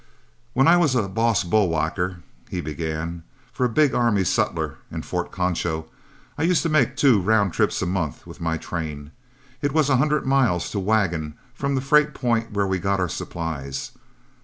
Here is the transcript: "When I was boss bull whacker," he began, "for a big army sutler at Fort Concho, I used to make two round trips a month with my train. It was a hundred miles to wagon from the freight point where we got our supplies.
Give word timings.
"When 0.53 0.67
I 0.67 0.77
was 0.77 0.95
boss 0.95 1.43
bull 1.43 1.69
whacker," 1.69 2.21
he 2.49 2.59
began, 2.59 3.21
"for 3.53 3.67
a 3.67 3.69
big 3.69 3.93
army 3.93 4.23
sutler 4.23 4.79
at 4.91 5.05
Fort 5.05 5.31
Concho, 5.31 5.91
I 6.39 6.41
used 6.41 6.63
to 6.63 6.69
make 6.69 6.95
two 6.97 7.21
round 7.21 7.53
trips 7.53 7.83
a 7.83 7.85
month 7.85 8.25
with 8.25 8.41
my 8.41 8.57
train. 8.57 9.11
It 9.61 9.73
was 9.73 9.91
a 9.91 9.97
hundred 9.97 10.25
miles 10.25 10.71
to 10.71 10.79
wagon 10.79 11.35
from 11.53 11.75
the 11.75 11.81
freight 11.81 12.15
point 12.15 12.51
where 12.51 12.65
we 12.65 12.79
got 12.79 12.99
our 12.99 13.09
supplies. 13.09 13.91